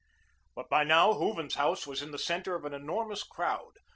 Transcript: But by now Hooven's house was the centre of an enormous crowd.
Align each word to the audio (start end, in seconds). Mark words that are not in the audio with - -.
But 0.55 0.67
by 0.67 0.83
now 0.83 1.13
Hooven's 1.13 1.53
house 1.53 1.85
was 1.85 1.99
the 1.99 2.17
centre 2.17 2.55
of 2.55 2.65
an 2.65 2.73
enormous 2.73 3.21
crowd. 3.21 3.73